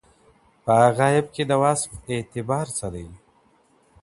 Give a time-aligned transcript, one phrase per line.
[0.63, 3.07] په غائب کې د وصف اعتبار څه دی؟